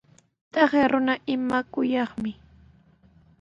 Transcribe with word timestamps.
Taqay 0.53 0.85
runa 0.91 1.13
imaykayuqmi. 1.33 2.31